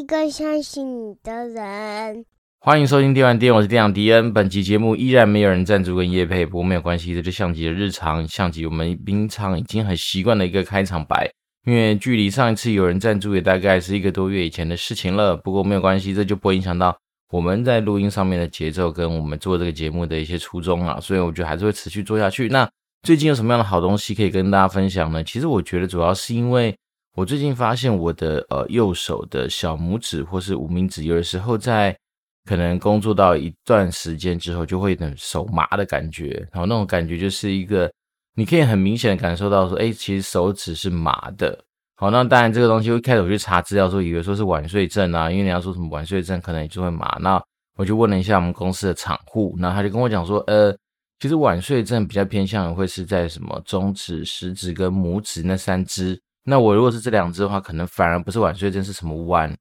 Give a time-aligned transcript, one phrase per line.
[0.00, 2.24] 一个相信你的人。
[2.58, 4.32] 欢迎收听电玩店，我是店长迪恩。
[4.32, 11.30] 本期节目依然没有人赞助跟业配，不过没有关系，这就像极了日常，像极我们平常已经很习惯的一个开场白。
[11.66, 15.36] 因为距离上一次有人赞助也大概是一个多月以前的事情了。
[15.36, 16.96] 不过没有关系，这就不会影响到
[17.30, 20.98] 我们在录音上面的节奏跟我们做这个节目的一些初衷啊。
[20.98, 22.48] 所以我觉得还是会持续做下去。
[22.48, 22.66] 那
[23.02, 25.22] 最近有什么样的好东西可以跟大家分享呢？
[25.22, 26.74] 其实我觉得主要是因为
[27.16, 31.96] 我最近发现我的呃右手的小拇指或是无名指，有的时候在
[32.44, 36.48] 可能工作到一段时间之后，就会有点手麻的感觉。
[36.52, 37.90] 然后那种感觉就是一个
[38.34, 41.58] 你可以很明显的感受到说，哎，其实手指是麻的。
[41.96, 47.18] 好，那当然这个东西，一开始我去查资料说，以为说是晚睡症啊，因为你要说什么晚睡症，可能就会麻。
[47.20, 47.42] 那
[47.76, 50.76] 我就问了一下我们公司的厂户，然后他就跟我讲说，呃。
[51.18, 56.18] 其实晚睡症比较偏向会是在什么中指、食指跟拇指那三只。
[56.50, 59.56] 那我如果是这两只的话，可能反而不是晚睡症，是什么弯？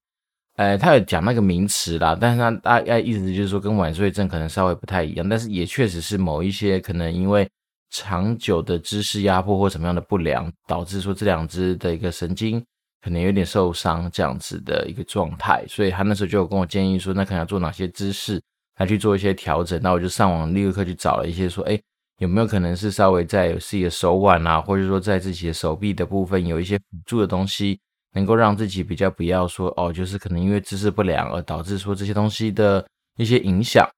[0.56, 7.48] 呃，他有讲那个名词啦，但是他大概意思就是说跟晚睡症可能稍微不太一样，但是也确实是某一些可能因为
[7.92, 12.60] 长久的姿势压迫或什么样的不良，导致说这两只的一个神经
[13.02, 15.64] 可能有点受伤这样子的一个状态。
[15.68, 18.42] 所以他那时候就有跟我建议说，那可能要做哪些姿势。
[18.80, 21.78] 来去做一些调整，那我就上网立刻去找了一些说，哎，
[22.20, 27.80] 有没有可能是稍微在自己的手腕啊，或者说在自己的手臂的部分有一些辅助的东西，
[28.14, 32.86] 能够让自己比较不要说哦，就是可能因为姿势不良而导致说这些东西的
[33.18, 33.90] 一些影响。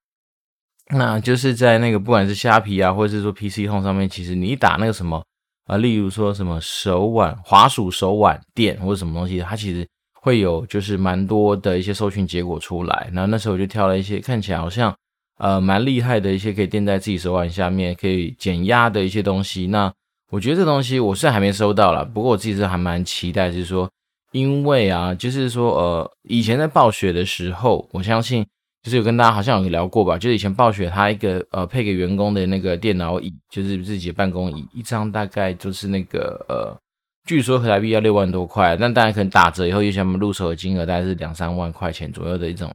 [0.90, 5.22] 那就是在那个不管是虾皮啊，或者是说 PC Home 上面，其实你打那个什么
[5.66, 9.86] 啊，例如说什么手腕滑鼠手腕垫或者什么东西，它其实。
[10.24, 14.94] 会有就是蛮多的一些搜寻结果出来，然后那时候我就挑了一些看起来好像
[15.42, 19.66] 呃蛮厉害的一些可以垫在自己手腕下面可以减压的一些东西。
[19.66, 19.92] 那
[20.30, 23.90] 我觉得这东西我虽然还没收到啦，不过我自己是还蛮期待，就是说
[24.30, 28.46] 因为啊，就是说呃以前在暴雪的时候，我相信
[28.82, 36.76] 就是有跟大家好像有聊过吧，就是以前暴雪它一个呃配给员工的那个电脑椅，就是自己的办公椅，一张大概就是那个呃。
[37.24, 42.68] 据说合台币要六万多块，但大家可能打折以后，也想我们入手的金额大概是两三万块钱左右的一种。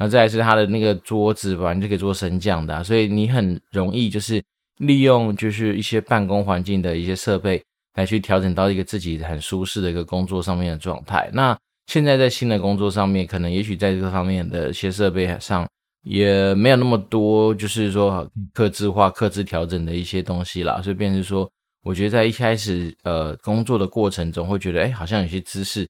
[0.00, 4.42] 然后再是它的那个桌子吧，你就可以做升降的，所以你很容易就是
[4.78, 7.62] 利用就是一些办公环境的一些设备
[7.96, 11.28] 来去调整到一个自己很舒适的一个工作上面的状态。
[11.34, 11.54] 那
[11.86, 15.68] 现在在新的工作上面，可能也许在这方面的一些设备上
[16.02, 21.46] 也没有那么多，就是说客制化、客制调整的一些东西啦，所以变成说。
[21.82, 25.88] 我觉得在一开始呃工作的过程中，会觉得哎，好像有些姿势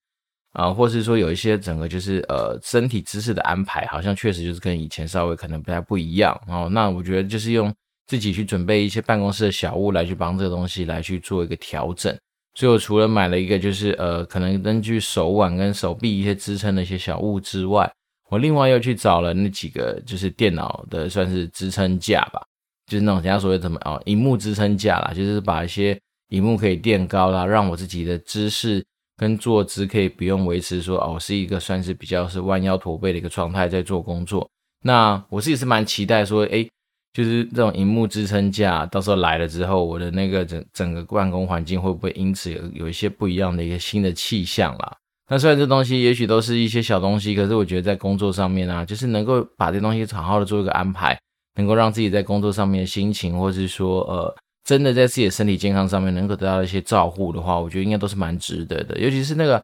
[0.52, 6.38] 啊、或是说有一些整个就是呃身体姿势的安排，好像确实就是跟以前稍微可能不太不一样。
[6.48, 7.72] 哦，那我觉得就是用
[8.08, 12.16] 自己去准备一些办公室的小物来去帮这个东西来去做一个调整。
[12.54, 17.88] 所以我除了买了一个就是呃可能根据手腕跟手臂一些支撑的一些小物之外，
[18.28, 22.42] 我另外又去找了那几个就是电脑的算是支撑架吧。
[22.86, 25.96] 就是那种人家所谓什么哦，荧幕支撑架啦，就是把一些
[26.30, 28.84] 荧幕可以垫高啦，让我自己的姿势
[29.20, 34.48] 跟坐姿可以不用维持说哦，是一个算是比较是弯腰驼背的一个状态在做工作。
[34.82, 36.66] 那我自己是蛮期待说，诶，
[37.12, 44.96] 就是这种荧幕支撑架到时候来了之后，我的那个整整个办公环境会不会因此有有一些不一样的一个新的气象啦？
[45.28, 51.16] 那虽然这东西也许都是一些小东西，可是我觉得在工作上面啊，就是能够把这东西好好的做一个安排。
[51.56, 54.34] 能够让自己在工作上面的心情，或是说，呃，
[54.64, 58.98] 真的在自己的身体健康上面能够得到一些照护的话，我觉得应该都是蛮值得的。
[58.98, 59.62] 尤其是那个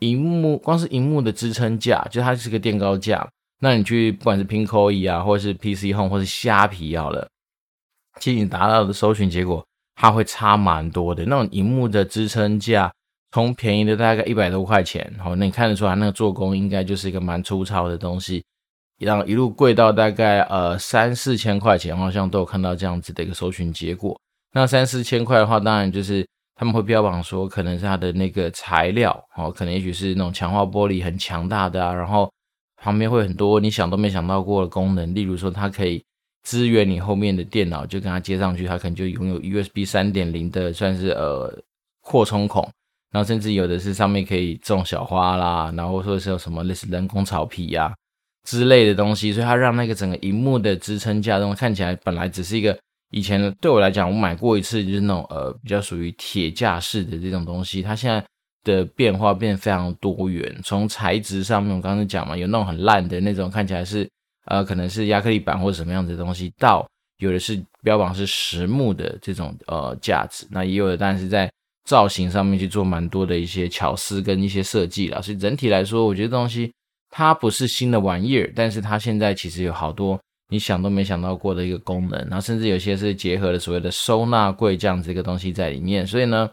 [0.00, 3.28] 荧幕，光是荧幕的支撑架，就它是个垫高架，
[3.60, 7.28] 那你去不管是 Pinkoi 椅啊，或者是 PC Home，或是虾皮好了，
[8.18, 9.64] 其实你达到的搜寻结果，
[9.96, 11.24] 它会差蛮多的。
[11.26, 12.92] 那种荧幕的支撑架，
[13.32, 18.42] 从便宜的大概一百多块钱，好，那你看得出来那个做工应该就是一个蛮粗糙的东西。
[18.98, 24.18] 然后一路贵到大概呃三四千块钱，好像都有看到这样子的一个搜寻结果。
[24.58, 26.26] 那三四千块的话，当然就是
[26.56, 32.28] 他们会标榜说，可能是它的那个材料哦，可能也许是那种强化玻璃很强大的啊，然后
[32.82, 36.02] 旁边会很多你想都没想到过的功能，例如说它可以
[36.42, 41.56] 支援你后面的电脑，就跟它接上去，它可能就拥有 USB 三点零的算是呃
[42.00, 42.62] 扩充孔，
[43.12, 47.94] 然后甚至有的是上面可以种小花啦，然后说是有什么类似人工草皮呀、
[48.44, 52.76] 之类的东西，所以它让那个整个荧幕的支撑架东西看起来本来只是一个
[53.10, 58.22] 以前对我来讲，我买过一次就是那种呃比较属于铁架式的这种东西，它现在
[58.64, 60.54] 的变化变得非常多元。
[60.62, 64.08] 从材质上面，我刚刚讲嘛，有那种很烂的那种看起来是
[64.46, 66.86] 呃可能是亚克力板或者什么样子的东西，到
[67.18, 71.50] 有的是标榜是实木的这种呃架子，那也有的当然是在
[71.86, 75.22] 造型上面去做蛮多的一些巧思跟一些设计了。
[75.22, 76.70] 所以整体来说，我觉得东西
[77.10, 86.06] 它不是新的玩意儿，但是它现在其实有好多你想都没想到过的一个功能，然后甚至有些是结合了所谓的收纳柜这样子一个东西在里面。
[86.06, 86.50] 所以呢，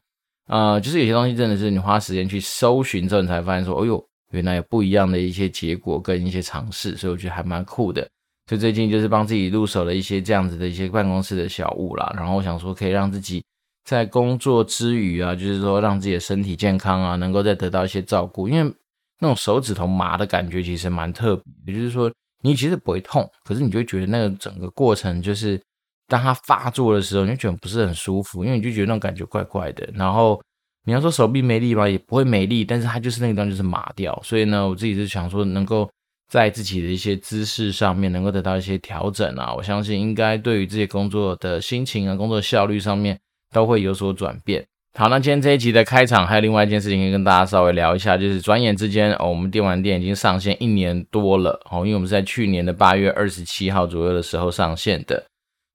[0.47, 8.07] 呃，就是有些东西真的是你花时间去搜寻之后，你才发现说，哎呦，原来有不一样的一些结果跟一些尝试，所以我觉得还蛮酷的。
[8.47, 13.43] 所以最近就是帮自己入手了一些这样子的一些办公室的小物啦，然后我想说可以让自己
[13.85, 18.71] 在工作之余啊，就是说让自己的身体健康啊，能够再得到一些照顾，因为
[19.19, 22.11] 那种手指头麻的感觉其实蛮特别，也就是说
[22.45, 25.59] 你其实不会痛，可是你就觉得那个整个过程就是
[26.07, 29.89] 当它发作的时候，你就觉得不是很舒服，因为你就觉得那种感觉怪怪的。
[29.93, 30.41] 然后
[30.85, 34.17] 你要说手臂没力吧，也不会没力，但是它就是那个地方就是麻掉。
[34.23, 35.89] 所以呢，我自己是想说能够。
[36.27, 43.17] 在自己的一些姿势上面能够得到一些调整啊，我相信应该对于这些工作的心情啊、工作效率上面
[43.53, 44.65] 都会有所转变。
[44.97, 55.21] 好，那今天这一集的开场还有另外一件事情，可以跟大家稍微聊一下，就是转眼之间哦，我们电玩店已经上线一年多了哦，因为我们是在去年的八月二十七号左右的时候上线的，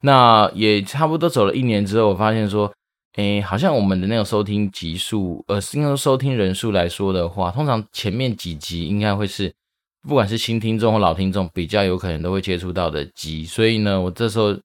[0.01, 2.73] 那也差不多走了一年之后，我发现说，
[3.17, 9.53] 诶，好像我们的那个收听集数，呃，应该说收听人数来说的话，通常前面几集应该会是。
[10.09, 14.57] 不管是新听众或老听众，比较有可能都会接触到的集，所以呢，我这时候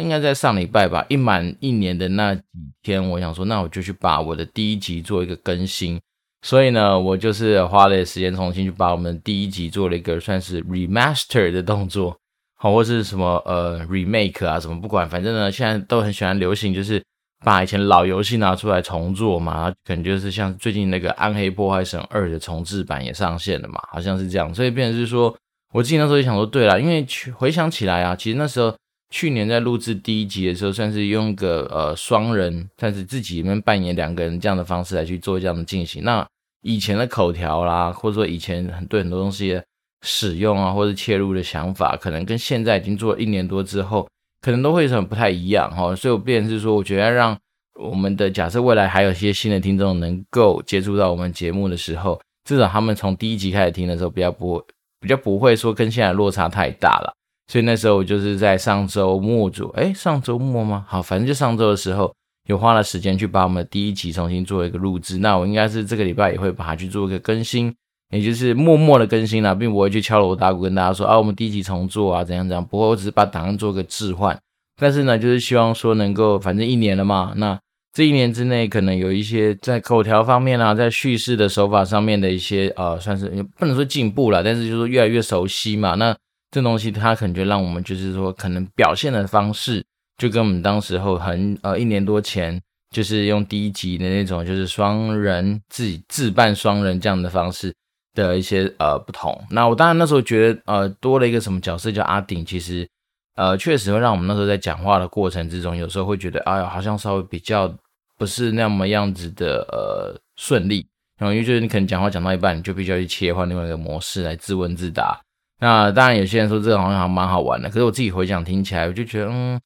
[0.00, 2.42] 应该在上礼拜吧，一满一年的那几
[2.82, 6.00] 天，我想说，那我就去把我的第一集做一个更新。
[6.42, 12.16] 所以呢，我就是花了时间重新去把我们第一集做了一个算是 remaster 的动作，
[12.56, 17.02] 好，或是什么呃 remake 啊什么，不管，反正呢，现在都很喜欢流行，就是。
[17.44, 25.36] 把以前老游戏拿出来重做嘛，然后可能就是像最近那个《暗黑破坏神二》的重制版也上线了嘛，好像是这样，所以变成是说，
[25.70, 28.74] 我自己那时候也想说，对啦，因为回想起来啊，其实那时候
[29.14, 36.02] 去年在录制第一集的时候，算是用个呃双人，算是自己里面扮演两个人这样的方式来去做这样的进行。
[36.02, 36.26] 那
[36.62, 39.64] 以前的口条啦，或者说以前很对很多东西的
[40.02, 44.08] 使用啊，或者切入的想法，可能跟现在已经做了一年多之后。
[44.40, 47.38] 可能都会有什么不太一样哈，所以我变是说，我觉得要让
[47.80, 54.60] 我们的假设未来还有一些新的听众能够接触到我们节目的时候，至少他们从第一集开始听的时候，比较不
[55.00, 57.14] 比较不会说跟现在落差太大了。
[57.46, 60.84] 所以那时候我就是在上周末左，诶，上周末吗？
[60.88, 62.14] 好，反正就上周的时候，
[62.48, 65.18] 有花了时间去把我们的第一集重新做一个录制。
[65.18, 67.74] 那我应该是这个礼拜也会把它去做一个更新。
[68.10, 72.64] 也就是默默的更新了，并不会去敲锣打鼓跟大家说啊，我们第一集重做啊，怎样怎样。
[72.64, 74.38] 不过我只是把档案做个置换，
[74.80, 77.58] 但是呢，就是希望说能够，反正一年了嘛，那
[77.92, 85.94] 这一年之内可能有一些在口条方面啊，在叙事的手法上面的一些呃，算是也不能说进步了，但是就是越来越熟悉嘛。
[85.96, 86.14] 那
[86.54, 89.84] 这东西它可能就让我们就是说，可能表现的方式
[90.16, 92.60] 就跟我们当时候很呃一年多前
[92.94, 97.74] 就是用第一集的那种，就是双人自己自办双人这样的方式。
[98.16, 102.88] 的一些呃不同，那我当然那时候觉得呃多了一个什么角色叫阿顶，其实
[103.34, 107.74] 呃确实会让我们那时候在讲话的过程之中，有时候会觉得哎呀好像稍微比较
[108.16, 110.86] 不是那么样子的呃顺利，
[111.18, 115.20] 然后因为就是你可能讲话讲到一半，你就必须要去切换另外一个模式来自问自答。
[115.64, 119.58] 那当然有些人说这个好像还蛮好玩的，可是我自己回想听起来，我就觉得嗯，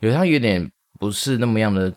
[0.00, 0.70] 有它有点
[1.00, 1.90] 不是那么样的，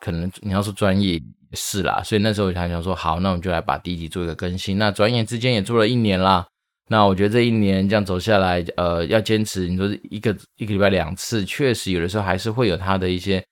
[0.00, 1.22] 可能你要说专业。
[1.52, 4.76] 是啦，所以那时候我还想说，好，那我们就来把第一集做一个更新。
[4.78, 6.44] 那转眼之间也做了一年啦。
[6.88, 13.42] 那我觉得这一年这样走下来，呃，要坚持，你说一个一个礼拜两次，确实有的时候还是会有它的一些，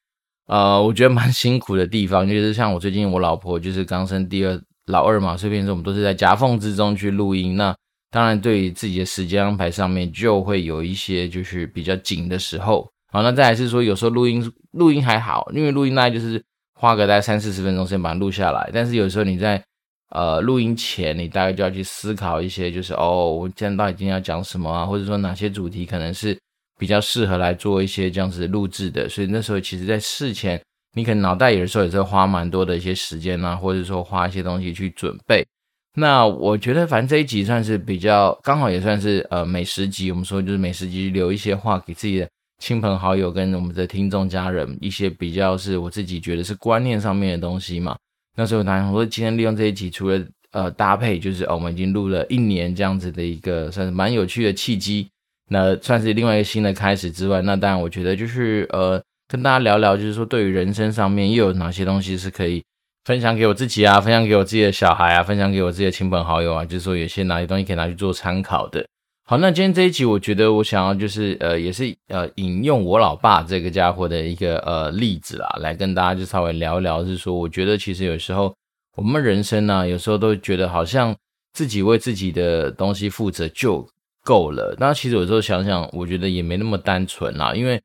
[0.48, 2.28] 呃，我觉得蛮辛苦的地方。
[2.28, 7.56] 就是像我最近我老婆就是刚生第二老二嘛，所以变成我们都是在夹缝之中去录音。
[7.56, 7.74] 那
[8.14, 12.88] 当然对于自己的时间安排上面就会有一些就是比较紧的时候。
[13.12, 16.40] 好，那再来是说有时候录音录音还好，因为录音大概就是。
[16.76, 19.62] 花个大概三四十分钟先把它录下来，但是有时候你在
[20.10, 26.36] 呃录音前，你大概就要去思考一些，就是哦，我今天到底今天要讲什么啊，或者说哪些主题可能是
[26.78, 29.08] 比较适合来做一些这样子录制的。
[29.08, 30.60] 所以那时候其实，在事前，
[30.94, 35.46] 你可能脑袋有的时候也是花蛮多的一些时间啊，或者说花一些东西去准备。
[35.96, 40.10] 那我觉得，反正这一集算是比较刚好，也算是呃美食集。
[40.10, 42.28] 我们说就是美食集，留一些话给自己的。
[42.60, 47.96] 亲朋好友跟我们的听众家人一些比较是我自己觉得是观念上面的东西嘛。
[48.36, 55.08] 那时候当然我说今天利用这一集，除了呃搭配，就是哦我们已经录了一年这样子的一个算是蛮有趣的契机，
[55.50, 62.62] 那算是另外一个新的开始之外，那当然我觉得就是呃跟大家聊聊，就是说对于人生上面又有哪些东西是可以
[63.04, 68.86] 分享给我自己啊，分享给我自己的小孩啊，分享给我自己的亲朋好友啊，就是说有些哪些东西可以拿去做参考的。
[69.26, 78.54] 好，那今天这一集，我觉得我想要就是呃，也是呃，引用我老爸这个家伙的一个呃例子啦，来跟大家就稍微聊一聊，是说，我觉得其实有时候
[78.96, 81.14] 我们人生呢、有时候都觉得好像
[81.52, 83.86] 自己为自己的东西负责就
[84.22, 84.74] 够了。
[84.78, 87.78] 那其实有时候想想，我觉得也没那么单纯啦，因为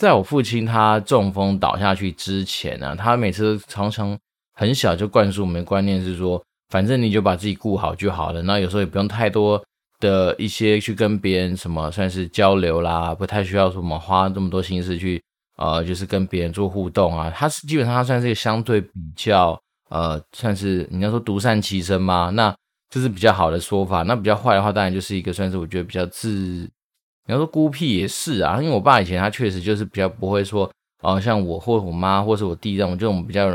[0.00, 4.18] 在我父亲他中风倒下去之前呢、他每次都常常
[4.54, 9.62] 很小就灌输我们的观念是说，反正你就把自己顾好就好了，那有时候也不用太多。
[10.00, 15.22] 的一些去跟别人什么算是交流啦，不太需要什么花这么多心思去
[15.56, 17.30] 呃，就是跟别人做互动啊。
[17.30, 19.56] 他是基本上他算是一个相对比较
[19.90, 22.30] 呃，算是你要说独善其身吗？
[22.30, 22.52] 那
[22.90, 24.02] 这是比较好的说法。
[24.02, 26.68] 那比较坏的话，当然就是一个算是我觉得比较自，你
[27.28, 28.60] 要说孤僻也是啊。
[28.60, 30.64] 因为我爸以前他确实就是比较不会说
[31.02, 33.48] 哦、呃，像我或我妈或是我弟这种这种比较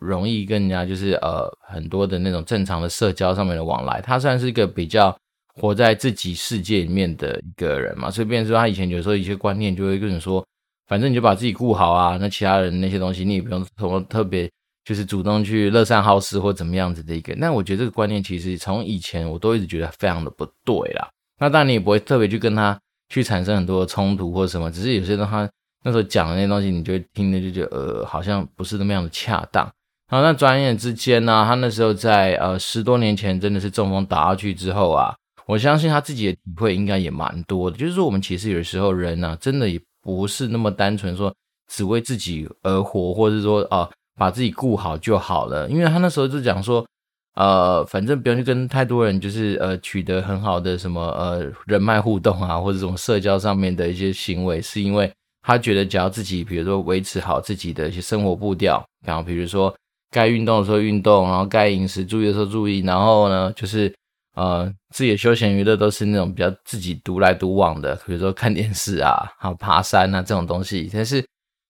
[0.00, 4.00] 容易跟人家就是呃很多的那种正常的社交上面的往来。
[4.00, 5.16] 他算是一个比较。
[5.56, 10.42] 活在自己世界里面的一个人嘛，所以变成说他以前有时候一些观念就会跟你说，
[10.86, 14.50] 反正你就把自己顾好啊，那其他人那些东西你也不用什么特别，
[14.84, 17.34] 就是主动去乐善好施或怎么样子的一个。
[17.34, 21.06] 那我觉得这个观念其实从以前我都一直觉得非常的不对啦。
[21.38, 22.80] 那当然你也不会特别去跟他
[23.10, 25.50] 去产生很多冲突或什么，只是有些东西他
[25.82, 29.70] 那时候讲的那些东西，你就听着就觉得呃好像不是那么样的恰当。
[30.10, 35.14] 然后那转眼之间呢，他那时候在呃十多年前真的是中风倒下去之后啊。
[35.46, 41.34] 我相信他自己的体会应该也蛮多的，就是说我们其实有时候人呢、啊，真的也不是那么单纯说
[41.72, 45.68] 只为自己而活，或者是说啊把自己顾好就好了。
[45.68, 46.86] 因为他那时候就讲说，
[47.34, 55.10] 呃，反正不用去跟太多人就是呃取得很好的什么呃人脉互动啊，或者这种社交上面的一些行为，是因为
[55.42, 59.74] 他觉得只要自己比如说维持好自己的一些生活步调，然后比如说
[60.10, 63.92] 该运动的时候运动，然后该饮食注意的时候注意，然后呢就是。
[64.36, 70.88] 呃，自己的休闲娱乐都是那种比较自己独来独往的，比如说看电视啊， 还有爬山啊这种东西。
[70.90, 71.22] 但是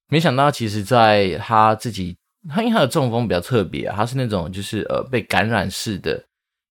[0.08, 2.16] 没想到，其实在他自己，
[2.48, 6.22] 他因为他的中风比较特别啊，他是那种就是呃被感染式的，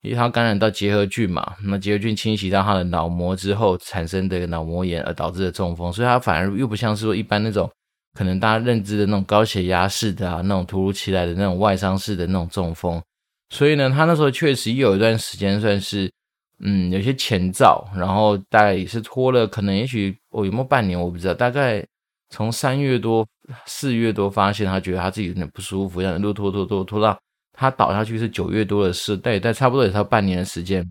[0.03, 7.69] 因为他感染到结核菌嘛，那结核菌侵袭到他的脑膜之后产生的脑膜炎而导致的中风，所以他反而又不像是说一般那种
[8.13, 13.01] 可能大家认知的那种高血压式的啊，那种突如其来的那种外伤式的那种中风。
[13.49, 16.11] 所以呢，他那时候确实有一段时间算是，
[16.59, 21.83] 嗯，有些前兆，然后大概也是拖了，可能也许、哦、有没有半年我不知道，大概
[22.29, 23.25] 从三月多、
[23.65, 27.17] 四月多发现他觉得他自己有点不舒服，这样一路拖拖拖拖到
[27.53, 30.85] 他倒下去是九月多的事，但也，但差不多也差半年的时间。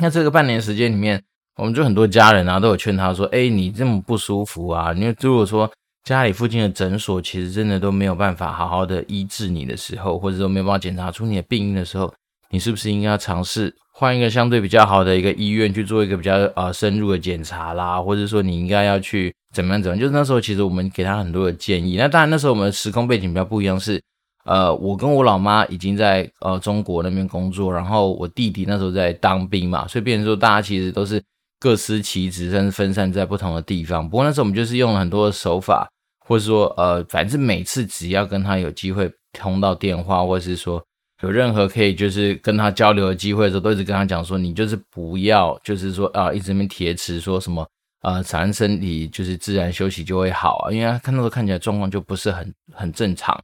[0.00, 1.22] 那这个半年时间里面，
[1.56, 5.70] 我们就很多家人啊都有劝他说：“哎，你这么不舒服啊，因为如果说。”
[6.02, 12.12] 家里附近的诊所其实真的都没有办法好好的医治你的时候，或者说没有办法检查出你的病因的时候，
[12.50, 20.00] 你是不是应该要尝试换一个相对比较好的一个医院去做一个比较呃深入的检查啦，或者说你应该要去怎么样怎么样？
[20.00, 21.96] 就是那时候其实我们给他很多的建议。
[21.96, 24.02] 那当然那时候我们的时空背景比较不一样，是
[24.46, 31.22] 呃我跟我老妈已经在呃中国那边工作，然后我弟弟那时候在当兵嘛，所以变成说大家其实都是。
[31.60, 34.08] 各司其职，甚至分散在不同的地方。
[34.08, 35.86] 不过那时候我们就是用了很多的手法，
[36.26, 40.82] 或者说呃，反正每次只要跟他有机会通到电话，或者是说
[41.22, 47.66] 有任何可以就是跟他交流的机会的时候，都一直跟他讲说，你就是不要，就是说啊，一直面铁齿说什么
[48.00, 50.72] 呃，反正身体就是自然休息就会好啊。
[50.72, 53.38] 因为他看到时候看起来状况就不是很很正常，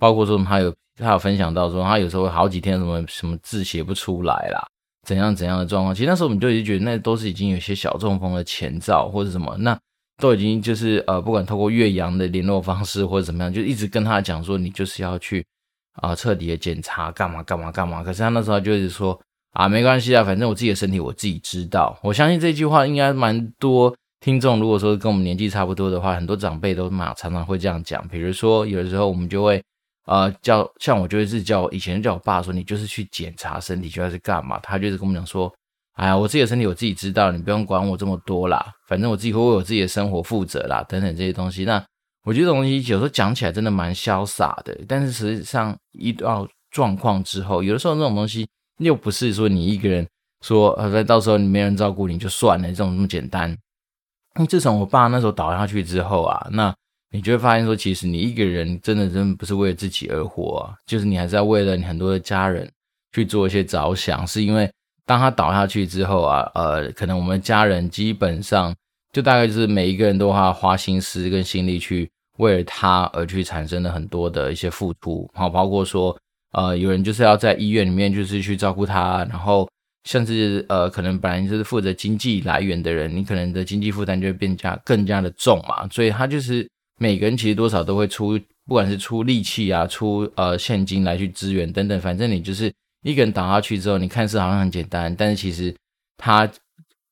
[0.00, 4.66] 包括说他有他有分享到说他有时候好几天什么什么字写不出来啦。
[5.06, 5.94] 怎样怎样的状况？
[5.94, 9.76] 其实那时候我们就已经觉得，那都是已经有些小中风的前兆，或者什么，那
[10.18, 15.44] 都已经就是呃，不管透过岳阳的联络方式或者怎么样，就一直跟他讲说，你就是要去
[15.94, 18.02] 啊、彻底的检查，干嘛干嘛干嘛。
[18.02, 19.18] 可是他那时候就一直说
[19.52, 21.98] 啊，没关系啊，反正我自己的身体我自己知道。
[22.02, 28.06] 我相信这句话应该蛮多听众，如果说跟我们年纪差不多的话，很多长辈都嘛常常会这样讲。
[28.08, 29.62] 比如说有的时候我们就会。
[30.10, 34.58] 呃，叫像我就是叫以前叫我爸说，你就是去检查身体，就要是干嘛？
[34.58, 35.52] 他就是跟我们讲说，
[35.92, 41.64] 哎呀，我自己的身体我自己知道，你不用管我这么多啦，反正我自己会为我自己的生活负责啦，等等这些东西。
[41.64, 41.80] 那
[42.24, 48.48] 我觉得这种东西有时候讲起来真的蛮潇洒的，但是实际上遇到状况之后，有的时候那种东西
[48.78, 50.04] 又不是说你一个人
[50.44, 53.56] 说，呃，到时候你没人照顾你就算了，这种那么简单。
[54.48, 56.74] 自从我爸那时候倒下去之后啊，那。
[57.10, 62.70] 你就会发现说，其实你一个人真的真的不是为了自己而活啊，就是你还是要为了你很多的家人
[63.12, 64.26] 去做一些着想。
[64.26, 64.70] 是因为
[65.04, 68.74] 当他倒下去之后啊，呃，可能我们家人基本上
[69.12, 76.16] 就大概就是每一个人都要花心思跟心力去为了他而去产生了很多的一些付出，好，包括说
[76.52, 79.68] 呃，有人就是要在医院里面就是去照顾他，然后
[80.04, 85.88] 甚至呃，可能本来就是负责经济来源的人，你可能的经济负担就会变加更加的重嘛。
[85.90, 86.68] 所以他就是
[87.00, 92.70] 每个人其实多少都会出，不管是出力气啊，出呃现金来去支援等等，反正你就是
[93.02, 95.74] 一个人倒下去之后，你看似好像很简单，但是其实
[96.18, 96.48] 他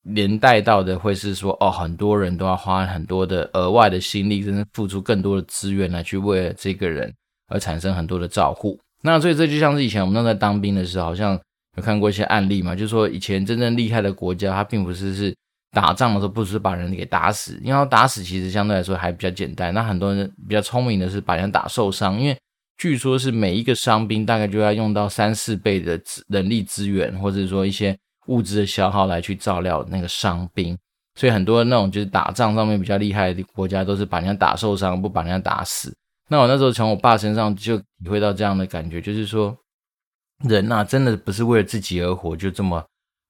[0.03, 7.11] 连带到的会是说，哦，很多人都要花很多的额外的心力，甚至付出更多的资源来去为了这个人
[7.47, 8.79] 而产生很多的照顾。
[9.01, 11.37] 那所以这就像是以前我们那在当兵的时候，好像。
[11.77, 12.75] 有看过一些案例嘛？
[12.75, 15.33] 就是说以前真正厉害的国家，它并不是是
[15.71, 19.73] 打仗的时候，不是把人给打死，因为打死其实相对来说还比较简单。
[19.73, 22.37] 那很多人比较聪明的是把人打受伤，因为
[22.77, 27.97] 据说是每一个伤兵大概就要用到三四倍的人力资源，或者说一些
[28.27, 30.77] 物资的消耗来去照料那个伤兵。
[31.15, 35.95] 所以很多那种就是打仗上面比较厉害的国家，都是把人家打受伤，不把人家打死。
[36.29, 39.55] 那我那时候从我爸身上就体会到这样的感觉，就是说。
[40.45, 42.81] 人呐、真的不是为了自己而活，就这么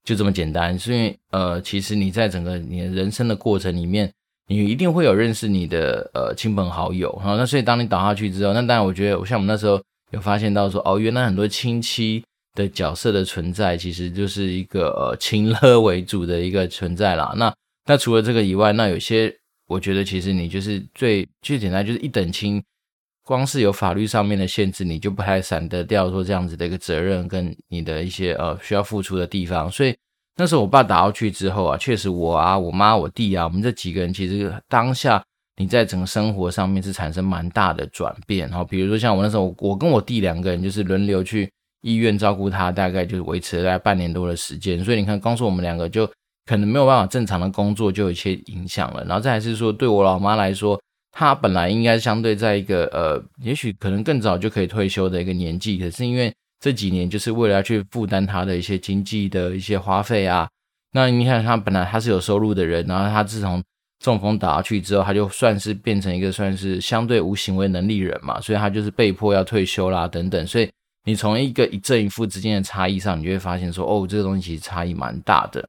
[0.04, 0.78] 就这么简单。
[0.78, 4.10] 所以，呃，其实你在整个你的人生的过程里面，
[4.48, 7.10] 你一定会有认识你的呃亲朋好友。
[7.22, 9.80] 好，那所以当你倒下去之后，那当然，我觉得像我们那时候
[10.10, 17.32] 有发现到说，哦，原来很多亲戚的角色的存在，其实就是一个呃情乐为主的一个存在啦。
[17.36, 17.54] 那
[17.86, 19.34] 那除了这个以外，那有些
[19.68, 22.62] 我觉得其实你就是最最简单，就是一等亲。
[23.30, 29.70] 光是有法律上面的限制，你就不太闪得掉说这样子的一个责任跟你的一些呃需要付出的地方。
[29.70, 29.96] 所以
[30.36, 35.22] 那时候我爸打过去之后啊，确实我啊、我妈、我弟啊，我们这几个人其实当下
[35.58, 38.48] 你在整个生活上面是产生蛮大的转变。
[38.48, 41.48] 然后比如说像我那时候，我跟我弟两个人就是轮流去
[41.82, 44.84] 医院照顾他，大概就是维持了大概半年多的时间。
[44.84, 46.04] 所以你看，光说我们两个就
[46.46, 49.04] 可能没有办法正常的工作，就有一些影响了。
[49.04, 50.76] 然后再来是说，对我老妈来说。
[51.12, 60.48] 他本来应该相对在一个呃，也许可能更早就可以退休的一个年纪，可是因为这几年就是为了要去负担他的一些经济的一些花费啊。
[60.92, 63.62] 那你看他本来他是有收入的人，然后他自从
[63.98, 70.46] 中风倒下去之后，他就算是变成一个算是相对无行为能力人嘛，所以他就是被迫要退休啦等等。
[70.46, 70.70] 所以
[71.04, 75.66] 你从一个一正一负之间的差异上，你就会发现说，哦，这个东西其实差异蛮大的。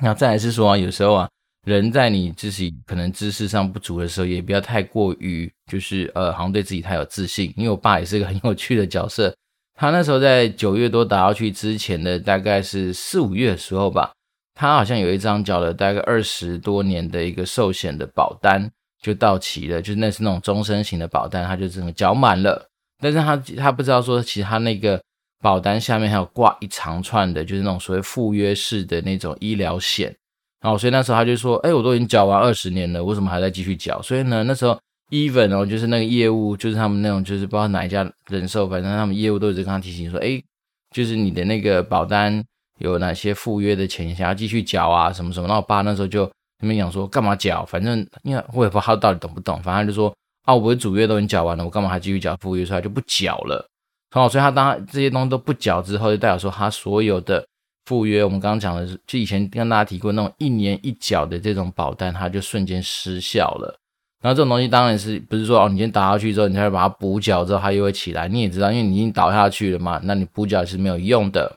[0.00, 1.28] 那再来是说啊，有时候啊。
[1.68, 7.52] 人在你自己可能知识上不足的时候，也不要太过于就是呃，好像对自己太有自信。
[7.56, 9.34] 因为我爸也是一个很有趣的角色，
[9.74, 14.12] 他那时候在九月多打下去之前的大概是四五月的时候吧，
[14.54, 18.70] 他好像有一张缴了大概二十多年的一个寿险的保单
[19.02, 22.66] 就到期了，就是那是那种终身型的保单，他就整个缴满了。
[23.00, 25.00] 但是他他不知道说，其实他那个
[25.40, 30.14] 保单下面还有挂一长串的，就是那种所谓附约式的那种医疗险。
[30.60, 34.76] 然后，所以那时候他就说：“哎，我都已经缴完二十年了，为什么还在继续缴？”所以呢，那时候
[35.10, 40.42] even 哦，就是那个业务，就是他们那种，就是不知道哪一家人寿，反正他们业务都一直跟他提醒说：“哎，
[40.92, 42.44] 就是你的那个保单
[42.78, 46.26] 有哪些赴约的钱想要继续缴啊，什么什么。”然后我爸那时候就
[46.58, 47.64] 他们讲说：“干嘛缴？
[47.64, 50.12] 反正因为我也不知道他到底懂不懂，反正就说
[50.44, 53.64] ：‘啊，我的主约都已经缴完了，我干嘛还继续缴附约？’所以他就不缴了。
[54.10, 57.46] 好，所以他当这些东西都不缴之后，就代表说他所有的。
[57.88, 63.80] 赴约，我们刚刚讲的是，就以前跟大家提过那种一年一缴的这种保单，它就瞬间失效了。
[64.20, 68.28] 然后这种东西当然是不是说哦，你先倒下去之后，你再把它补缴之后，它又会起来。
[68.28, 71.50] 你也知道，因为你已经倒下去了嘛，那你补缴是没有用的。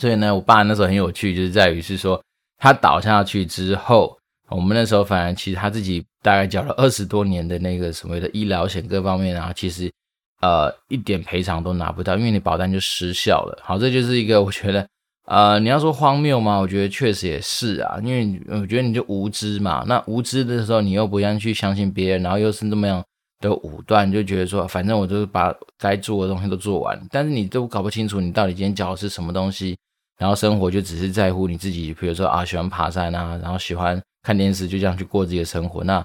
[0.00, 2.18] 所以呢，我爸那时候很有趣，就是在于是说，
[2.56, 4.16] 他倒下去之后，
[4.48, 9.92] 我们那时候反而其实他自己大概缴了二十多年的那个所谓的医疗险各方面，然后其实
[10.40, 13.58] 呃一点赔偿都拿不到，因为你保单就失效了。
[13.62, 14.88] 好，这就是一个我觉得。
[15.28, 16.58] 呃，你要说荒谬吗？
[16.58, 19.84] 我觉得确实也是啊，因为我觉得你就无知嘛。
[19.86, 23.04] 那无知的时候，你又不愿意去相信别人，然后又是那么样
[23.40, 26.98] 的武断，就觉得说，反正我就是把该做的东西都做完。
[27.10, 29.76] 但是你都搞不清楚，你到底今天教的是什么东西，
[30.18, 35.84] 然后生活就只是在乎你自己，比如说啊，喜欢爬山啊，然后喜欢看电视，就这样去过自己的生活。
[35.84, 36.02] 那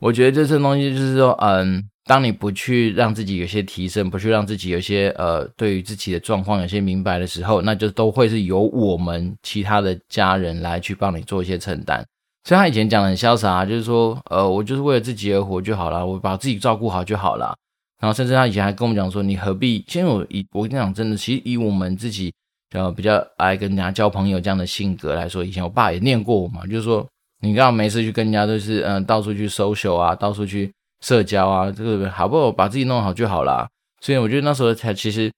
[0.00, 1.88] 我觉得这些东西就是说，嗯。
[2.08, 12.02] 当你不去让自己有些提升，不去让自己有些呃，对于自己的状况有些明白的时候，那就都会是由我们其他的家人来去帮你做一些承担。
[12.44, 17.54] 所以他以前讲的很潇洒，就是说，呃，我就是为了自己而活就好了，我把自己照顾好就好了。
[18.00, 19.84] 然后甚至他以前还跟我们讲说，你何必？
[19.92, 22.32] 因为我以我跟你讲，真的，其实以我们自己
[22.74, 27.06] 呃比较爱跟人家交朋友这样的性格来说，以前我爸也念过我嘛，就是说，
[27.42, 30.72] 你刚好没事去跟人家都是嗯、到处去 social 啊，到处去。
[31.00, 32.50] 社交啊，这个好不好？
[32.50, 33.68] 把自己弄好就好啦。
[34.00, 35.32] 所以我觉得那时候才其实，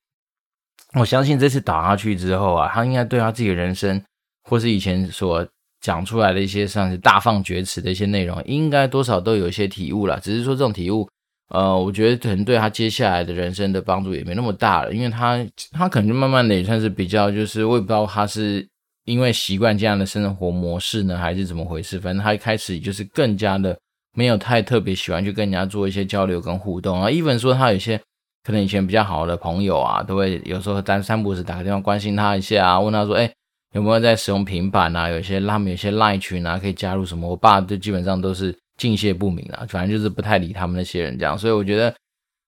[0.93, 4.01] 我相信这次倒下去之后啊，他应该对他自己的人生，
[4.43, 5.47] 或是以前所
[5.79, 10.19] 讲出来的一些像是大放厥词的一些内容，应该多少都有一些体悟啦。
[10.21, 11.09] 只是说这种体悟，
[11.49, 18.67] 呃，我觉得可能对他接下来的人生的帮助也没那么大了，因为他他可能就慢慢的也算是比较，就是我也不知道他是
[19.05, 21.99] 因为习惯这样的生活模式呢，还是怎么回事。
[21.99, 23.75] 反正他一开始就是更加的
[24.13, 27.09] 没有太特别喜欢去跟人家做一些交流跟互动啊。
[27.09, 27.99] even 说他有些
[28.43, 33.31] 可能以前比较好的朋友啊，都会有时候单三不时打个电话关心他一下啊，问他说，哎，
[33.73, 35.09] 有没有在使用平板啊？
[35.09, 37.29] 有些他们有些 LINE 群啊，可以加入什么？
[37.29, 38.57] 我爸就基本上都是。
[38.77, 41.93] 敬谢不敏啊，反正就是不太理他们那些人这样，所以我觉得，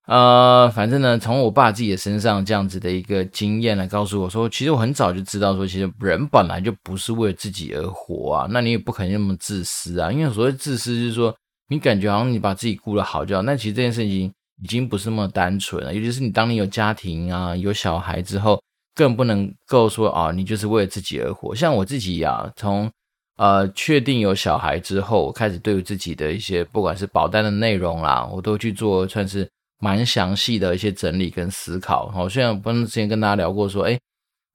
[0.08, 11.36] 呃，反正呢，从我爸自己的身上这样子的一个经验来告诉我说，其实我很早就知道说，其实人本来就不是为自己而活啊，那你也不可能那么自私啊，因为所谓自私就是说，
[11.74, 14.32] 你感觉好像你把自己顾得好就好，那其实这件事情
[14.62, 18.62] 已经不是那么单纯了，尤其是你当你有家庭啊，有小孩之后，
[18.94, 21.56] 更不能够说啊，你就是为了自己而活。
[21.56, 22.90] 像我自己呀、啊，从
[23.38, 32.10] 呃，确定有小孩之后，我开始对于自己的一些不管是保单的内容啦，我都去做算是蛮详细的一些整理跟思考。
[32.10, 34.00] 好，虽然我之前跟大家聊过说，哎，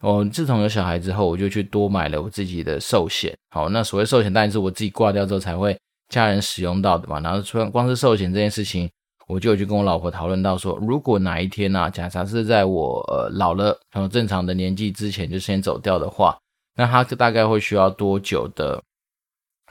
[0.00, 3.36] 我自从有小孩之后，我就去多买了我自己的寿险。
[3.50, 5.76] 好，那所谓寿险当然是我自己挂掉之后才会
[6.08, 7.20] 家人使用到的嘛。
[7.20, 8.90] 然后，出光是寿险这件事情，
[9.26, 16.36] 我就去跟我老婆讨论到说，如果哪一天呢，假设是在我呃老了，然后正常的年纪之前就先走掉的话。
[16.76, 18.80] 那他大概会需要多久的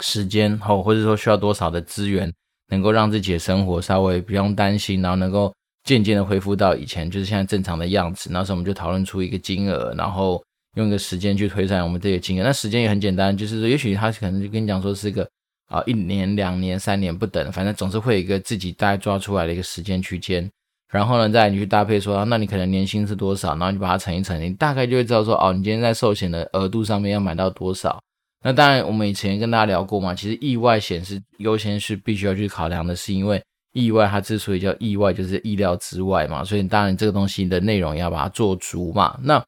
[0.01, 2.31] 时间，或或者说需要多少的资源，
[2.67, 5.53] 能够让自己的生活稍微不用担心，然后能够
[5.85, 8.29] 渐渐的恢复到以前就是现在正常的样子。
[8.29, 10.43] 那时候我们就讨论出一个金额，然后
[10.75, 12.43] 用一个时间去推算我们这个金额。
[12.43, 15.25] 那时间也很简单，就是说，也许他可能就跟你讲说是一个
[15.67, 20.49] 啊一年、两年、三年不等，反正总是会有一个自己大概抓出来的一个时间区间。
[20.89, 23.49] 然后呢，再你去搭配说，那你可能年薪是多少？
[23.49, 28.01] 然后你把它乘一乘，你大概就会知道说，哦，你今天在寿险的额度上面要买到多少。
[28.41, 36.41] 那当然，我们以前跟大家聊过嘛，其实意外险是优先是必须要去考量的，是因为意外它之所以叫意外，就是意料之外嘛。
[36.41, 39.19] 所以当然这个东西的内容要把它做足嘛。
[39.21, 39.43] 那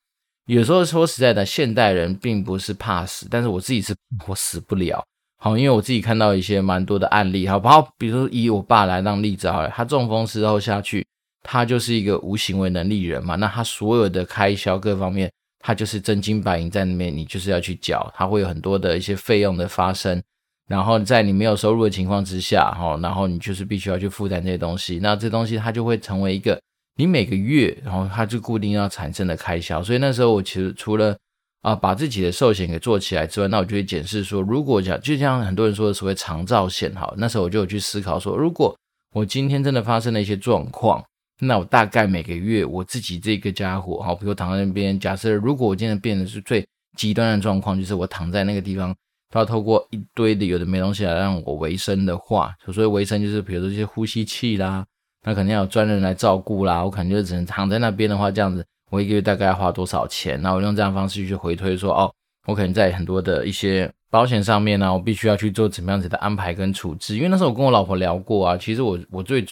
[0.47, 3.95] 有时候说实在的，现代人并不是怕死，但是我自己是
[4.27, 5.01] 我死不了。
[5.39, 7.89] 好，因为我自己看到一些蛮多的案例，好不好？
[7.97, 11.05] 比如说以我爸来当例子好了，他中风之后下去。
[11.41, 20.21] 他就是一个无行为能力人嘛，那他所有的开销各方面，他就是真金白银在那边，你就是要去缴，他会有很多的一些费用的发生，
[20.67, 26.59] 然后在你没有收入的情况之下，哈，然后你就是必须要去负担这些东西，那这东西它就会成为一个
[26.97, 31.17] 你每个月，然后它就固定要产生的开销，所以那时候我其实除了
[31.61, 38.75] 啊把自己的寿险给做起来之外，那我就会检视说，如果讲就像很多人说的所谓长照险，哈，那时候我就有去思考说，如果
[39.13, 41.03] 我今天真的发生了一些状况。
[41.41, 46.67] 那我大概每个月我自己这个家伙，好，比如躺在那边，假设如果我今天变得是最
[46.97, 48.93] 极端的状况，就是我躺在那个地方，
[49.33, 54.85] 都要透过一堆的有的没东西来让我维生的话，所谓维生就是比如说这些呼吸器啦，
[55.25, 60.41] 那肯定要有专人来照顾啦，我可能就只能躺在那边的话，这样子我一个月大概要花多少钱？
[60.41, 62.11] 那我用这样方式去回推说，哦，
[62.47, 69.45] 我可能在很多的一些保险上面呢、我必须要去做怎么样子的安排跟处置，因为那时候我跟我老婆聊过啊，其实我我最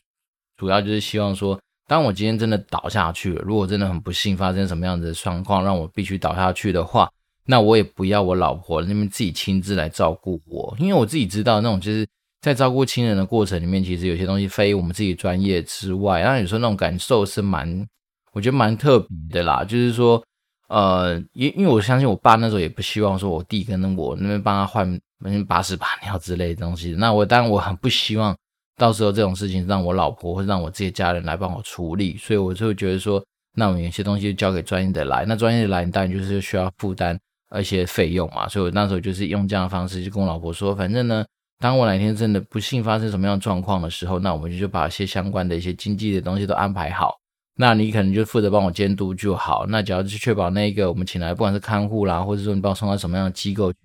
[0.57, 1.59] 主要就是希望说。
[1.89, 7.09] 当我今天真的倒下去了，如果真的很不幸发生什么样子的状况，让我必须倒下去的话，
[7.45, 12.05] 那我也不要我老婆那边自己亲自来照顾我，因为我自己知道那种就是
[12.41, 17.87] 在照顾亲人的过程里面，其实有些东西非我们自己专业之外，那有时候那种感受是蛮，
[18.33, 19.63] 我觉得蛮特别的啦。
[19.63, 20.23] 就是说，
[20.69, 28.35] 呃，因因为我相信我爸那时候也不希望说我弟跟我那边帮他换那边把屎把尿之类的东西，那我当然我很不希望。
[28.79, 33.19] 到时候这种事情让我老婆或者让我自己家人来帮我处理，所以我就觉得说，
[33.55, 37.19] 那我们有些东西就交给专业的来，那专业的来，当然就是需要负担
[37.59, 38.47] 一些费用嘛。
[38.47, 41.25] 所以我那时候就是用这样的方式，就跟我老婆说，反正呢，
[41.57, 47.15] 当我哪天真的不幸发生什么样的状况的时候，那我们就把一些相关的一些经济的东西都安排好，
[47.57, 49.65] 那你可能就负责帮我监督就好。
[49.67, 53.79] 那只要是确保那个我们请来不管是看护啦，或者说你帮我送到什么样的机构去，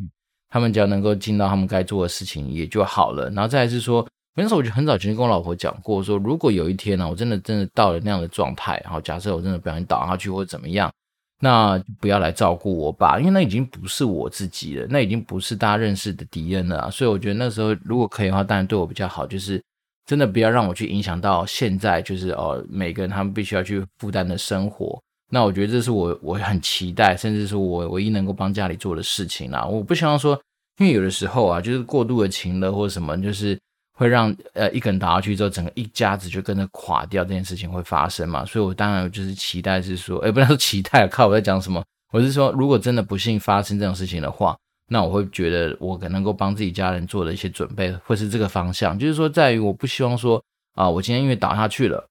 [0.48, 3.28] 他们只要能够尽到他们该做的事情也就好了。
[3.30, 4.06] 然后再来是说。
[4.34, 10.90] 那时候我就很早之前跟我老婆讲过，说如果有一天呢、我真的真的到了那样的状态，然后假设我真的不小心倒下去或怎么样，
[11.38, 19.62] 那不要来照顾我吧，因为那已经不是我自己了，那已经不是大家认识的敌人了、所以我觉得那时候如果可以的话，当然对我比较好，就是
[20.06, 25.00] 真的不要让我去影响到现在，就是哦每个人他们必须要去负担的生活。
[25.30, 29.64] 那我觉得这是我我很期待，甚至是我唯一能够帮家里做的事情啦。
[29.64, 30.40] 我不希望说，
[30.78, 33.58] 因为有的时候啊，就是过度的情乐或者什么，就是。
[33.94, 38.42] 会让呃一个人倒下去之后，整个一家子就跟着垮掉，这件事情会发生嘛？
[38.44, 41.80] 所以我当然就是期待是说，哎，不能说期待，看我在讲什么。
[42.10, 44.56] 我是说，如果真的不幸发生这种事情的话，
[44.92, 48.98] 那我会觉得我可能够帮自己家人做的一些准备，会是这个方向。
[48.98, 50.42] 就是说，在于我不希望说
[50.74, 52.06] 啊，我今天因为倒下去了，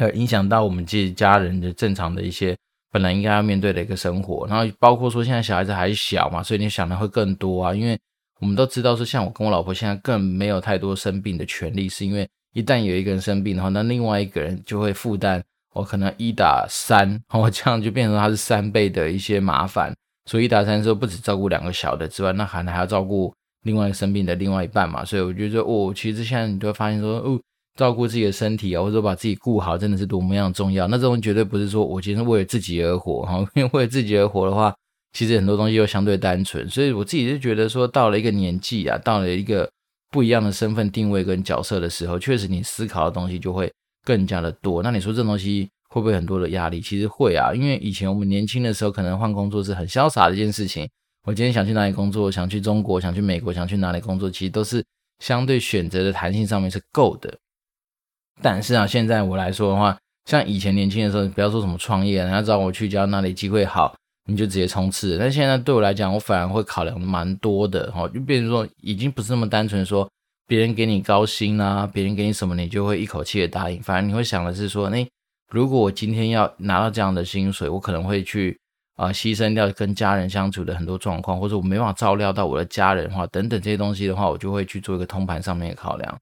[0.00, 2.56] 要影响到我们自己家人的正常的一些
[2.90, 7.96] 本来应该要面对的一个生活，然后包括说现在小孩子还小嘛，所以你想的会更多啊，因为
[8.40, 19.94] 我们都知道说，像我跟我老婆现在更没有太多生病的权利，是因为一旦有一个人生病的话，那另外一个人就会负担我可能一打三， 我这样就变成他是三倍的一些麻烦，
[20.26, 23.32] 所以一打三之后不止照顾两个小的之外，那还还要照顾
[23.62, 27.40] 另外生病的另外一半嘛，所以我觉得哦，其实现在你就会发现说哦。
[27.76, 30.86] 照顾自己的身体啊，或者说把自己顾好，真的是多么样重要。
[30.86, 34.72] 那这种绝对不是说我今天是为了自己而活哈， 因为为了自己而活的话，
[35.12, 36.70] 其实很多东西又相对单纯。
[36.70, 39.68] 所以我自己就觉得说，到了一个年纪啊，到了一个
[40.12, 43.68] 不一样的身份定位跟角色的时候，确实你思考的东西就会
[44.04, 44.80] 更加的多。
[44.80, 46.80] 那你说这东西会不会很多的压力？
[46.80, 50.88] 其实会啊，因为以前我们年轻的时候，可能换工作是很潇洒的一件事情。
[51.24, 54.84] 我今天想去哪里工作，想去中国，想去美国，想去哪里工作，其实都是
[55.20, 57.32] 相对选择的弹性上面是够的。
[58.42, 63.94] 但是啊，现在我来说的话，像以前年轻的时候，不要说什么创业，人家找我去，只要哪里机会好，
[64.28, 65.16] 你就直接冲刺。
[65.16, 70.10] 但现在对我来讲，我反而会考量蛮多的哈，就变成说，已经不是那么单纯说
[70.48, 73.80] 别人给你高薪啊，别人给你什么，你就会一口气的答应。
[73.80, 75.06] 反而你会想的是说，那
[75.50, 78.58] 如果我今天要拿到这样的薪水，我可能会去
[78.96, 86.18] 啊、牺牲掉跟家人相处的很多状况，或者我没办法照料到我的家人的话，等等这些东西的话，我就会去做一个通盘上面的考量。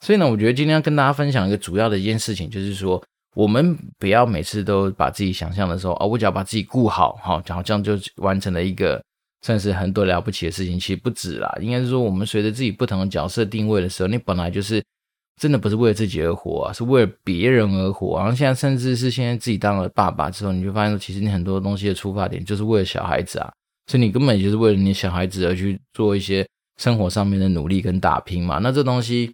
[0.00, 3.02] 所以呢，我觉得今天要跟大家分享一个主要的一件事情，就是说，
[3.34, 9.02] 我们不要每次都把自己想象的时候，哦，我只要把自己顾好，好，然后这样就完成了一个
[9.42, 10.80] 算是很多了不起的事情。
[10.80, 14.82] 其实不止啦，应该是说，我们随着自己不同的角色定位的时候，你本来就是
[15.40, 18.18] 真的不是为了自己而活啊，是为了别人而活。
[18.18, 23.52] 然后现在甚至是现在自己当了爸爸之后，你就发现说，其实你很多东西的出发点就是为了小孩子啊，
[23.86, 26.46] 所以你根本就是为了你小孩子而去做一些
[26.78, 28.58] 生活上面的努力跟打拼嘛。
[28.58, 29.32] 那这东西。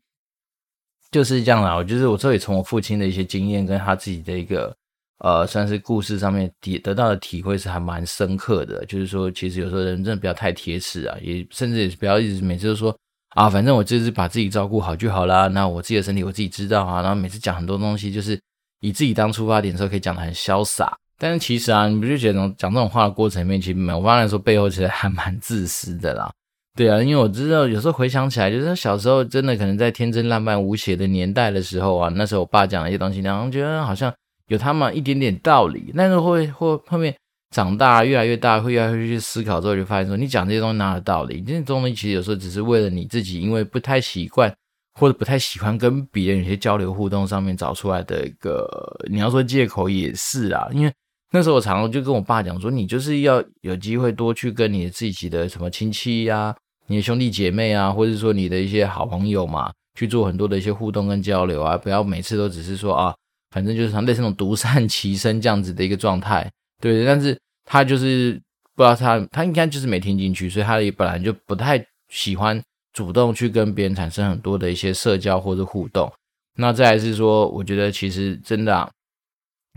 [1.12, 4.72] 就是这样啦，我就是我这里从我父亲的一些经验跟他自己的一个
[5.18, 8.86] 呃，算是故事上面体得到的体会是还蛮深刻的。
[8.86, 12.96] 就是说，其实有时候人真的不要太铁齿啊，也甚至也不要一直每次都说
[13.30, 15.46] 啊，反正我就是把自己照顾好就好啦。
[15.48, 17.00] 那我自己的身体我自己知道啊。
[17.00, 18.38] 然后每次讲很多东西，就是
[18.80, 20.96] 以自己当出发点的时候，可以讲得很潇洒。
[21.18, 26.30] 但是其实啊，你不就觉得讲这种话的过程里面，其实我发现说背后其实还蛮自私的啦。
[26.76, 34.12] 对啊，因为我知道有时候回想起来，就是小时候真的可能在天真烂漫无邪的年代的时候啊，那时候我爸讲的一些东西，然后觉得好像
[34.46, 35.92] 有他们一点点道理。
[35.96, 37.14] 但是会会后面
[37.50, 41.40] 长大越来越大，会越来越去思考之后，就发现说你讲这些东西哪有道理？
[41.40, 44.54] 这些东西其实有时候只是为了你自己，因为不太习惯
[44.98, 48.68] 或者不太喜欢跟别人有些交流互动上面找出来的一个，
[49.10, 50.68] 你要说借口也是啊。
[50.72, 50.92] 因为
[51.32, 56.56] 那时候我常常就跟我爸讲说，你就是要有机会多去跟你自己的什么亲戚呀、啊。
[56.86, 63.14] 你的兄弟姐妹啊，或者说你的一些好朋友嘛，去做很多的一些互动跟交流啊，不要每次都只是说啊，
[63.50, 67.04] 反正就是像类似那种独善其身这样子的一个状态，对。
[67.04, 68.32] 但是他就是
[68.74, 72.60] 不知道他，他应该就是没听进去，所以他也本来就不太喜欢
[72.92, 76.12] 主动去跟别人产生很多的一些社交或者互动。
[76.56, 78.90] 那再来是说，我觉得其实真的，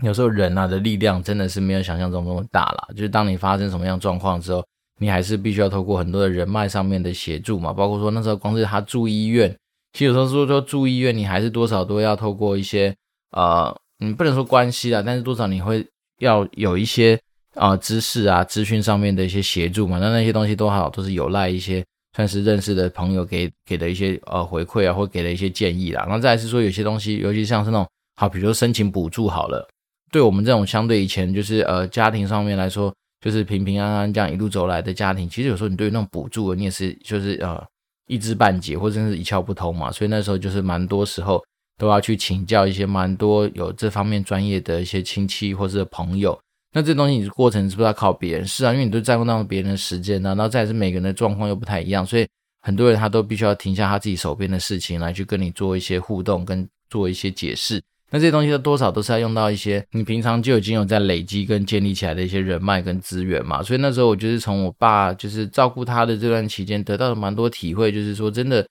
[0.02, 4.64] 有时候人啊的力量真的是没有想象中那么大啦，就是当你发生什么样状况之后。
[5.00, 9.50] 你还是必须要透过很多的人脉上面的协助嘛，包括说那时候光是他住医院，
[9.92, 12.94] 其实有时候说说住医院，你还是多少都要透过一些
[13.32, 15.84] 呃，你不能说关系啦，但是多少你会
[16.24, 17.18] 要有一些
[17.54, 21.84] 啊、知识啊资讯上面的一些协助嘛，那那些东西多少都是有赖一些
[22.16, 26.02] 算是认识的朋友给给的一些呃回馈啊，或给的一些建议啦。
[26.04, 29.68] 然后再是说有些东西，尤其像是那种好，比如说申请补助好了，
[30.10, 32.92] 对我们这种相对以前就是呃家庭上面来说。
[33.20, 37.58] 就是平平安安这样一路走来的家庭，其实有时候你对于那种补助，你也是就是呃
[38.06, 39.90] 一知半解，或者是一窍不通嘛。
[39.90, 41.42] 所以那时候就是蛮多时候
[41.78, 46.38] 都要去请教一些蛮多有这方面专业的一些亲戚或者是朋友。
[46.72, 48.46] 那这东西你的过程是不是要靠别人？
[48.46, 50.30] 是啊，因为你都占用到别人的时间呢。
[50.30, 52.26] 然后再是每个人的状况又不太一样，所以
[52.62, 57.80] 很多人他都必须要停下他自己手边的事情来去跟你做一些互动，跟做一些解释。
[58.10, 68.64] 那这些东西多少都是要用到一些你平常就已经有在累积跟建立起来的一些人脉跟资源嘛，所以那时候我就是从我爸就是照顾他的这段期间得到了蛮多体会，就是说真的，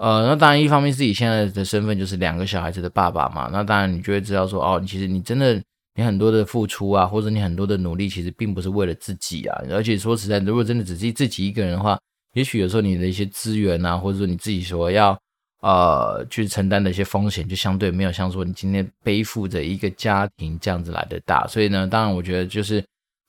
[0.00, 5.62] 呃，那当然一方面自己现在的身份就是两个小孩子的爸爸嘛，那当然你就会知道说哦，其实你真的
[5.94, 11.98] 你很多的付出啊，或者你很多的努力，其实并不是为了自己啊，而且说实在，如果真的只是自己一个人的话，
[12.32, 15.16] 也许有时候你的一些资源啊，或者说你自己所要。
[15.62, 22.82] 呃，去承担的一些风险，就相对没有像说你今天背负着一个家庭这样子来的大，所以呢，当然我觉得就是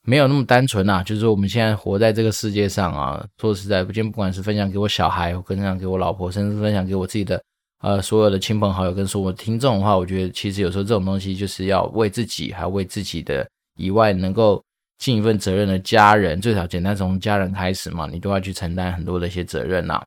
[0.03, 1.03] 没有那么单纯啊。
[1.03, 7.41] 就是说我们现在活在这个世界上啊，说实在，不，今天不管是分享给我小孩，分享给我老婆，甚至分享给我自己的
[7.81, 14.63] 呃所有的亲朋好友跟所有听众的话，我觉得其实有时候这种东西就是要为自己，还为自己的以外能够
[14.97, 20.03] 尽一份责任的家人，最少简单从家人开始嘛，你都要去承担很多的一些责任呐、啊。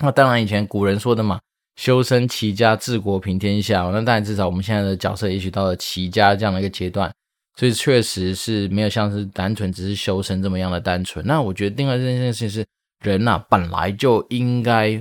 [0.00, 1.38] 那当然，以前古人说的嘛，
[1.76, 3.82] 修身齐家治国平天下。
[3.92, 7.12] 那当然，至少我们现在的角色也许到了齐家这样的一个阶段，
[7.56, 11.24] 所以确实是没有像是单纯只是修身这么样的单纯。
[11.26, 12.64] 那我觉得另外这件事情是，
[13.04, 14.92] 人呐、啊、本来就应该，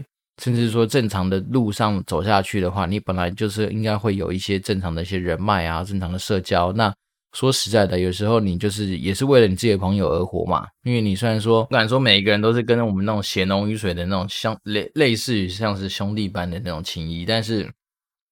[0.41, 6.73] 甚至说正常的路上走下去的话，你本来就是应该会有一些正常的一些人脉啊，正常的社交。
[6.73, 6.93] 那
[7.33, 10.67] 说实在的，有时候你就是也是为了你自己的朋友而活嘛。
[10.83, 17.71] 因为你虽然说不敢说每一个人都是跟我们那种血浓于水的那种像类类似于像是兄弟般的那种情谊，但是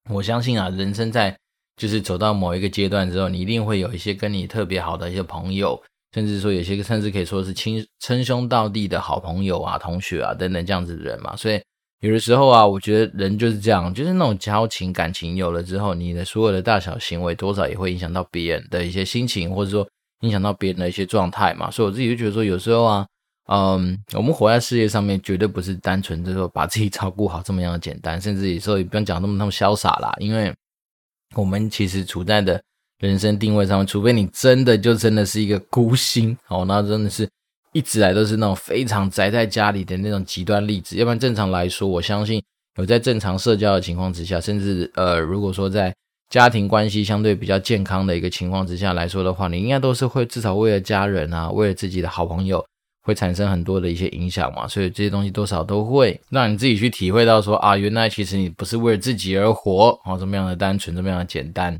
[0.09, 1.37] 我相信啊，人生在
[1.79, 5.81] 就是走到某一个阶段之后，你一定会有一些跟你特别好的一些朋友，
[6.13, 11.59] 甚至说有些甚至可以说是亲称兄道弟的好朋友啊、同学啊等等这样子的人嘛，所以。
[12.01, 19.85] 有的时候啊，我觉得人就是这样，就是那种交情、感情有了之后，你的所有的大小行为，多少也会影响到别人的一些心情，或者说
[20.21, 21.69] 影响到别人的一些状态嘛。
[21.69, 23.05] 所以我自己就觉得说，有时候啊，
[23.51, 30.15] 嗯，我们活在世界上面，绝对不是单纯的说把自己照顾好这么样的简单，甚至有时候也不用讲那么那么潇洒啦。
[30.19, 30.55] 因为
[31.35, 32.61] 我们其实处在的
[32.99, 37.27] 人生定位上面，除非你真的就真的是一个孤星哦，那真的是。
[37.71, 42.41] 一直来都是那种非常宅在家里的那种极端例子，要不然正常来说，我相信
[42.77, 45.93] 有在正常社交的情况之下，甚至呃，如果说在
[46.31, 52.65] 家庭关系相对比较健康的一个情况之下来说的话，你应该都是会至少为了家人啊，为了自己的好朋友，
[53.01, 54.67] 会产生很多的一些影响嘛。
[54.67, 61.79] 所以这些东西多少都会让你自己去体会到说啊，原来其实你不是为了自己而活啊，这么样的单纯，这么样的简单。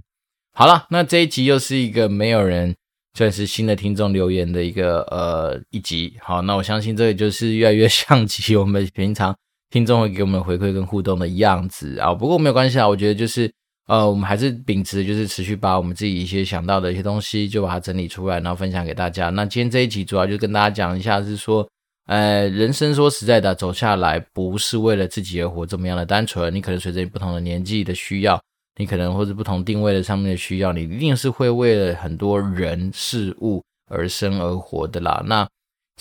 [0.54, 2.76] 好了，那这一集又是一个没有人。
[3.16, 9.36] 算是新的听众留言的一个呃一集，好，那我相信这个就是越来越像极我们平常
[9.72, 12.14] 听众会给我们回馈跟互动的样子啊。
[12.14, 13.52] 不过没有关系啊，我觉得就是
[13.90, 19.30] 呃我们还是秉持就是持续把我们自己一些想到的一些东西就把它整理出来，然后分享给大家。
[19.32, 21.68] 那今天这一集主要就跟大家讲一下，是说
[22.06, 28.40] 呃人生说实在的走下来不是为了自己而活这么样的单纯，你可能随着你不同的年纪的需要。
[28.78, 35.22] 你可能或者不同定位的上面的需要，你一定是会为了很多人事物而生而活的啦。
[35.26, 35.46] 那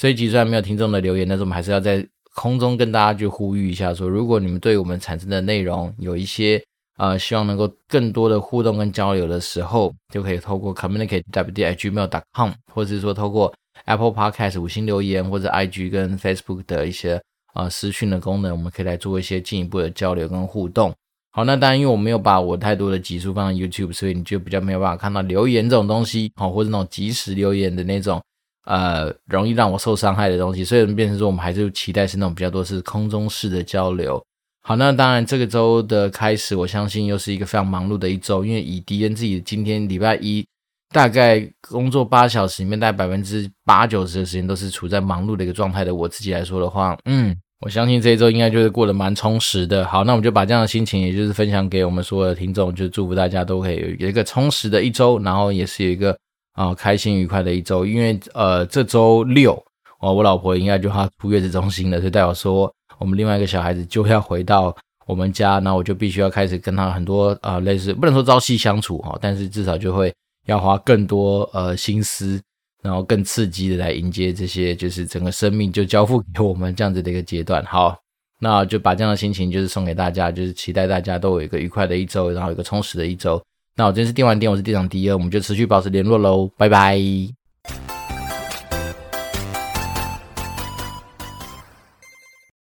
[0.00, 6.62] 这一集虽然没有听众的留言，但是我们还是要在空中跟大家去呼吁一下说，说如果你们对我们产生的内容有一些
[6.98, 13.52] 呃希望能够更多的互动跟交流的时候，就可以透过 communicate.wd@gmail.com，或者是说透过
[13.86, 17.18] Apple Podcast 五星留言，或者 IG 跟 Facebook 的一些
[17.54, 20.92] 呃私讯的功能，我们可以来做一些进一步的交流跟互动。
[21.30, 28.20] 好，那当然，因为我没有把我太多的集数放在 YouTube，所以你就比较没有办法看到留言这种东西，好，或者那种即时留言的那种，
[28.66, 30.64] 呃，容易让我受伤害的东西。
[30.64, 34.20] 所以变成说，我们还是期待是那种比较多是空中式的交流。
[34.68, 40.46] 好，那当然，这个周的开始，我相信又是一个非常忙碌的一周，因为以迪恩自己今天礼拜一，
[40.90, 45.94] 大概工作八小时里面，大概百分之八九十的时间都是处在忙碌的一个状态的。
[45.94, 47.34] 我自己来说的话，嗯。
[47.60, 49.86] 我相信这一周应该就是过得蛮充实的。
[49.86, 56.14] 好，那我们就把这样的心情，也就是分享给我们所有的听众，就祝福大家都可以有一个充实的一周，然后也是有一个
[56.52, 57.86] 啊、开心愉快的一周。
[57.86, 59.60] 因为呃这周六
[60.00, 64.74] 哦，我老婆应该就要出月子中心了，所以代表说我们另外一个小孩子就要回到
[65.06, 70.12] 我们家，那我就必须要开始跟他很多啊、类似不能说朝夕相处哈，但是至少就会
[70.46, 72.40] 要花更多呃心思。
[72.80, 77.62] 然后更刺激的来迎接这些，就是整个生命就交付给我们这样子的一个阶段。
[77.66, 77.98] 好，
[78.40, 83.42] 那就把这样的心情就是送给大家，就是期待大家都有一个愉快的一周，然后有一个充实的一周。
[83.74, 86.96] 那我今天是电玩店，我是店长迪恩，我们就持续保持联络喽，拜拜。